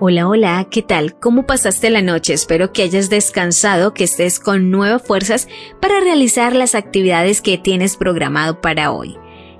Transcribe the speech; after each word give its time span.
Hola, 0.00 0.28
hola, 0.28 0.64
¿qué 0.70 0.82
tal? 0.82 1.18
¿Cómo 1.18 1.44
pasaste 1.44 1.90
la 1.90 2.02
noche? 2.02 2.32
Espero 2.32 2.72
que 2.72 2.84
hayas 2.84 3.10
descansado, 3.10 3.94
que 3.94 4.04
estés 4.04 4.38
con 4.38 4.70
nuevas 4.70 5.02
fuerzas 5.02 5.48
para 5.80 5.98
realizar 5.98 6.54
las 6.54 6.76
actividades 6.76 7.40
que 7.40 7.58
tienes 7.58 7.96
programado 7.96 8.60
para 8.60 8.92
hoy. 8.92 9.16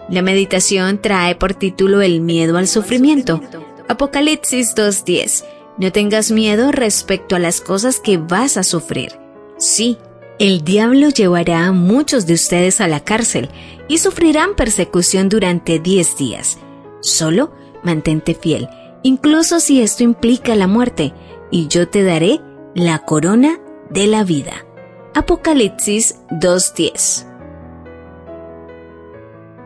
La 0.09 0.23
meditación 0.23 1.03
trae 1.03 1.35
por 1.35 1.55
título 1.55 2.03
El 2.03 2.21
miedo 2.21 2.57
al 2.57 2.69
sufrimiento. 2.69 3.41
Apocalipsis 3.89 4.77
2.10. 4.77 5.45
No 5.77 5.91
tengas 5.91 6.31
miedo 6.31 6.71
respecto 6.71 7.35
a 7.35 7.41
las 7.41 7.61
cosas 7.61 7.99
que 7.99 8.19
vas 8.19 8.57
a 8.57 8.63
sufrir. 8.63 9.19
Sí, 9.57 9.99
el 10.39 10.63
diablo 10.63 11.09
llevará 11.09 11.67
a 11.67 11.73
muchos 11.73 12.27
de 12.27 12.35
ustedes 12.35 12.81
a 12.81 12.87
la 12.87 13.01
cárcel 13.01 13.49
y 13.89 13.99
sufrirán 13.99 14.55
persecución 14.55 15.29
durante 15.29 15.81
10 15.81 16.17
días. 16.17 16.59
Solo 17.01 17.53
mantente 17.83 18.35
fiel 18.35 18.69
incluso 19.03 19.61
si 19.61 19.83
esto 19.83 20.03
implica 20.05 20.55
la 20.55 20.67
muerte, 20.67 21.13
y 21.51 21.69
yo 21.69 21.89
te 21.89 22.03
daré 22.03 22.41
la 22.75 22.99
corona 23.01 23.59
de 23.91 24.07
la 24.07 24.25
vida. 24.25 24.67
Apocalipsis 25.15 26.17
2.10 26.31 27.27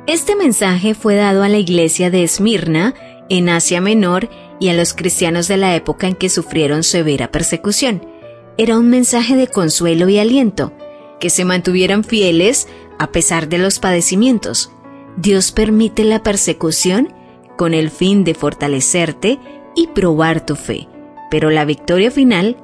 Este 0.07 0.37
mensaje 0.37 0.95
fue 0.95 1.17
dado 1.17 1.43
a 1.43 1.49
la 1.49 1.59
iglesia 1.59 2.11
de 2.11 2.23
Esmirna, 2.23 2.95
en 3.29 3.49
Asia 3.49 3.81
Menor, 3.81 4.29
y 4.61 4.69
a 4.69 4.75
los 4.75 4.95
cristianos 4.95 5.49
de 5.49 5.57
la 5.57 5.75
época 5.75 6.07
en 6.07 6.15
que 6.15 6.29
sufrieron 6.29 6.85
severa 6.85 7.33
persecución. 7.33 8.07
Era 8.57 8.79
un 8.79 8.89
mensaje 8.89 9.35
de 9.35 9.49
consuelo 9.49 10.09
y 10.09 10.19
aliento, 10.19 10.73
que 11.19 11.31
se 11.31 11.45
mantuvieran 11.45 12.05
fieles 12.05 12.69
a 12.99 13.11
pesar 13.11 13.49
de 13.49 13.59
los 13.59 13.81
padecimientos. 13.81 14.71
Dios 15.17 15.51
permite 15.51 16.05
la 16.05 16.23
persecución 16.23 17.13
con 17.63 17.75
el 17.75 17.91
fin 17.91 18.25
de 18.25 18.35
fortalecerte 18.35 19.39
y 19.77 19.87
probar 19.87 20.45
tu 20.45 20.57
fe, 20.57 20.89
pero 21.31 21.49
la 21.49 21.65
victoria 21.65 22.11
final 22.11 22.57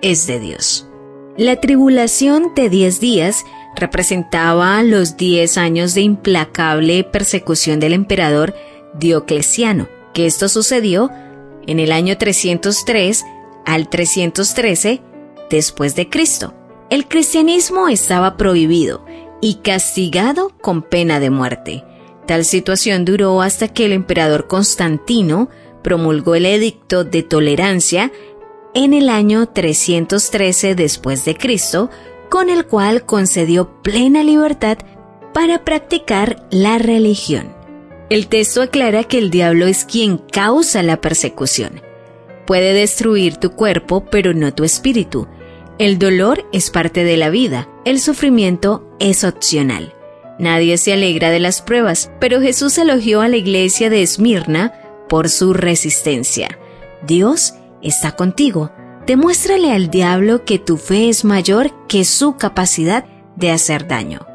es 0.00 0.26
de 0.26 0.40
Dios. 0.40 0.88
La 1.36 1.60
tribulación 1.60 2.54
de 2.56 2.70
diez 2.70 2.98
días 2.98 3.44
representaba 3.76 4.82
los 4.82 5.18
diez 5.18 5.58
años 5.58 5.92
de 5.92 6.00
implacable 6.00 7.04
persecución 7.04 7.80
del 7.80 7.92
emperador 7.92 8.54
Diocleciano, 8.94 9.88
que 10.14 10.24
esto 10.24 10.48
sucedió 10.48 11.10
en 11.66 11.78
el 11.78 11.92
año 11.92 12.16
303 12.16 13.26
al 13.66 13.90
313 13.90 15.02
después 15.50 15.94
de 15.96 16.08
Cristo. 16.08 16.54
El 16.88 17.08
cristianismo 17.08 17.88
estaba 17.88 18.38
prohibido 18.38 19.04
y 19.42 19.56
castigado 19.56 20.48
con 20.62 20.80
pena 20.80 21.20
de 21.20 21.28
muerte. 21.28 21.84
Tal 22.26 22.44
situación 22.44 23.04
duró 23.04 23.40
hasta 23.40 23.68
que 23.68 23.86
el 23.86 23.92
emperador 23.92 24.48
Constantino 24.48 25.48
promulgó 25.82 26.34
el 26.34 26.46
edicto 26.46 27.04
de 27.04 27.22
tolerancia 27.22 28.10
en 28.74 28.92
el 28.92 29.08
año 29.08 29.46
313 29.46 30.74
después 30.74 31.24
de 31.24 31.36
Cristo, 31.36 31.88
con 32.28 32.50
el 32.50 32.66
cual 32.66 33.06
concedió 33.06 33.80
plena 33.82 34.24
libertad 34.24 34.78
para 35.32 35.64
practicar 35.64 36.46
la 36.50 36.78
religión. 36.78 37.54
El 38.10 38.28
texto 38.28 38.62
aclara 38.62 39.04
que 39.04 39.18
el 39.18 39.30
diablo 39.30 39.66
es 39.66 39.84
quien 39.84 40.18
causa 40.18 40.82
la 40.82 41.00
persecución. 41.00 41.80
Puede 42.46 42.72
destruir 42.72 43.36
tu 43.36 43.50
cuerpo, 43.50 44.04
pero 44.04 44.34
no 44.34 44.54
tu 44.54 44.64
espíritu. 44.64 45.26
El 45.78 45.98
dolor 45.98 46.48
es 46.52 46.70
parte 46.70 47.04
de 47.04 47.16
la 47.16 47.30
vida, 47.30 47.68
el 47.84 48.00
sufrimiento 48.00 48.88
es 49.00 49.24
opcional. 49.24 49.95
Nadie 50.38 50.76
se 50.76 50.92
alegra 50.92 51.30
de 51.30 51.40
las 51.40 51.62
pruebas, 51.62 52.10
pero 52.20 52.40
Jesús 52.40 52.76
elogió 52.78 53.20
a 53.22 53.28
la 53.28 53.36
iglesia 53.36 53.88
de 53.90 54.02
Esmirna 54.02 54.72
por 55.08 55.28
su 55.28 55.52
resistencia. 55.52 56.58
Dios 57.06 57.54
está 57.82 58.12
contigo. 58.12 58.70
Demuéstrale 59.06 59.72
al 59.72 59.88
diablo 59.88 60.44
que 60.44 60.58
tu 60.58 60.76
fe 60.76 61.08
es 61.08 61.24
mayor 61.24 61.72
que 61.86 62.04
su 62.04 62.36
capacidad 62.36 63.04
de 63.36 63.50
hacer 63.50 63.86
daño. 63.86 64.26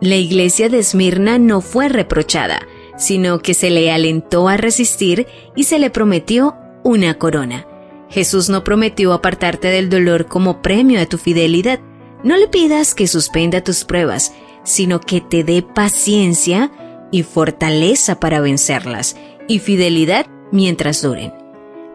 La 0.00 0.16
iglesia 0.16 0.68
de 0.68 0.80
Esmirna 0.80 1.38
no 1.38 1.60
fue 1.60 1.88
reprochada, 1.88 2.60
sino 2.98 3.38
que 3.38 3.54
se 3.54 3.70
le 3.70 3.90
alentó 3.90 4.48
a 4.48 4.56
resistir 4.56 5.26
y 5.54 5.64
se 5.64 5.78
le 5.78 5.90
prometió 5.90 6.56
una 6.82 7.14
corona. 7.14 7.66
Jesús 8.10 8.48
no 8.48 8.62
prometió 8.62 9.12
apartarte 9.12 9.68
del 9.68 9.88
dolor 9.88 10.26
como 10.26 10.60
premio 10.60 11.00
a 11.00 11.06
tu 11.06 11.18
fidelidad. 11.18 11.80
No 12.22 12.36
le 12.36 12.48
pidas 12.48 12.94
que 12.94 13.06
suspenda 13.06 13.62
tus 13.62 13.84
pruebas, 13.84 14.32
sino 14.66 15.00
que 15.00 15.22
te 15.22 15.44
dé 15.44 15.62
paciencia 15.62 16.70
y 17.10 17.22
fortaleza 17.22 18.20
para 18.20 18.40
vencerlas, 18.40 19.16
y 19.48 19.60
fidelidad 19.60 20.26
mientras 20.52 21.00
duren. 21.00 21.32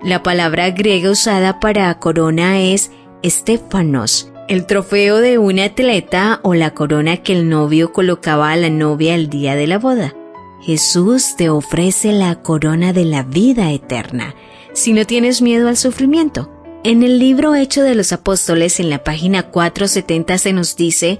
La 0.01 0.23
palabra 0.23 0.71
griega 0.71 1.11
usada 1.11 1.59
para 1.59 1.99
corona 1.99 2.59
es 2.59 2.91
estefanos, 3.21 4.31
el 4.47 4.65
trofeo 4.65 5.17
de 5.17 5.37
un 5.37 5.59
atleta 5.59 6.39
o 6.43 6.55
la 6.55 6.73
corona 6.73 7.17
que 7.17 7.33
el 7.33 7.49
novio 7.49 7.93
colocaba 7.93 8.51
a 8.51 8.55
la 8.55 8.69
novia 8.69 9.13
el 9.13 9.29
día 9.29 9.55
de 9.55 9.67
la 9.67 9.77
boda. 9.77 10.15
Jesús 10.61 11.35
te 11.37 11.49
ofrece 11.49 12.13
la 12.13 12.41
corona 12.41 12.93
de 12.93 13.05
la 13.05 13.23
vida 13.23 13.71
eterna, 13.71 14.33
si 14.73 14.93
no 14.93 15.05
tienes 15.05 15.41
miedo 15.41 15.67
al 15.67 15.77
sufrimiento. 15.77 16.49
En 16.83 17.03
el 17.03 17.19
libro 17.19 17.53
Hecho 17.53 17.83
de 17.83 17.93
los 17.93 18.11
Apóstoles, 18.11 18.79
en 18.79 18.89
la 18.89 19.03
página 19.03 19.43
470 19.43 20.37
se 20.37 20.53
nos 20.53 20.75
dice, 20.75 21.19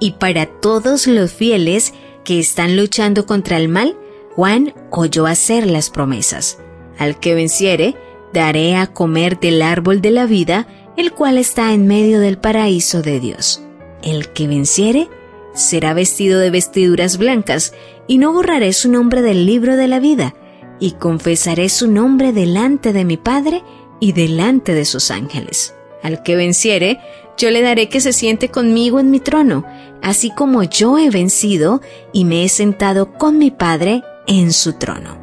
y 0.00 0.12
para 0.12 0.46
todos 0.46 1.06
los 1.06 1.32
fieles 1.32 1.94
que 2.24 2.38
están 2.38 2.76
luchando 2.76 3.26
contra 3.26 3.56
el 3.56 3.68
mal, 3.68 3.96
Juan 4.34 4.74
oyó 4.90 5.26
hacer 5.26 5.66
las 5.66 5.90
promesas. 5.90 6.58
Al 6.98 7.18
que 7.20 7.34
venciere, 7.34 7.94
daré 8.32 8.76
a 8.76 8.86
comer 8.88 9.38
del 9.38 9.62
árbol 9.62 10.00
de 10.00 10.10
la 10.10 10.26
vida, 10.26 10.66
el 10.96 11.12
cual 11.12 11.38
está 11.38 11.72
en 11.72 11.86
medio 11.86 12.20
del 12.20 12.38
paraíso 12.38 13.02
de 13.02 13.20
Dios. 13.20 13.62
El 14.02 14.28
que 14.30 14.46
venciere, 14.46 15.08
será 15.54 15.94
vestido 15.94 16.40
de 16.40 16.50
vestiduras 16.50 17.16
blancas, 17.18 17.74
y 18.06 18.18
no 18.18 18.32
borraré 18.32 18.72
su 18.72 18.90
nombre 18.90 19.22
del 19.22 19.46
libro 19.46 19.76
de 19.76 19.88
la 19.88 20.00
vida, 20.00 20.34
y 20.80 20.92
confesaré 20.92 21.68
su 21.68 21.90
nombre 21.90 22.32
delante 22.32 22.92
de 22.92 23.04
mi 23.04 23.16
Padre 23.16 23.62
y 24.00 24.12
delante 24.12 24.74
de 24.74 24.84
sus 24.84 25.10
ángeles. 25.10 25.74
Al 26.02 26.22
que 26.22 26.36
venciere, 26.36 27.00
yo 27.36 27.50
le 27.50 27.62
daré 27.62 27.88
que 27.88 28.00
se 28.00 28.12
siente 28.12 28.48
conmigo 28.50 29.00
en 29.00 29.10
mi 29.10 29.20
trono, 29.20 29.64
así 30.02 30.30
como 30.30 30.62
yo 30.62 30.98
he 30.98 31.10
vencido 31.10 31.80
y 32.12 32.24
me 32.24 32.44
he 32.44 32.48
sentado 32.48 33.12
con 33.14 33.38
mi 33.38 33.50
Padre 33.50 34.02
en 34.26 34.52
su 34.52 34.74
trono. 34.74 35.18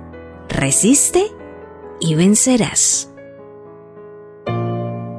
Resiste 0.49 1.31
y 1.99 2.15
vencerás. 2.15 3.13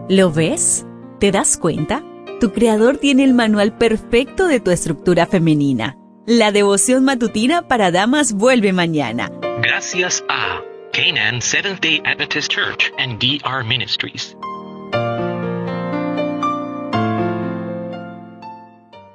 ¿Lo 0.08 0.30
ves? 0.30 0.84
¿Te 1.18 1.30
das 1.30 1.56
cuenta? 1.56 2.04
Tu 2.40 2.52
creador 2.52 2.98
tiene 2.98 3.24
el 3.24 3.34
manual 3.34 3.78
perfecto 3.78 4.46
de 4.46 4.60
tu 4.60 4.70
estructura 4.70 5.26
femenina. 5.26 5.96
La 6.26 6.52
devoción 6.52 7.04
matutina 7.04 7.66
para 7.68 7.90
damas 7.90 8.32
vuelve 8.32 8.72
mañana. 8.72 9.30
Gracias 9.62 10.24
a 10.28 10.60
Canaan 10.92 11.40
Seventh 11.40 11.80
Day 11.80 12.02
Adventist 12.04 12.52
Church 12.52 12.92
and 12.98 13.18
DR 13.18 13.64
Ministries. 13.64 14.36